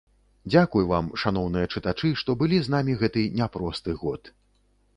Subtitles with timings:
[0.51, 4.21] Дзякуй вам, шаноўныя чытачы, што былі з намі гэты няпросты год!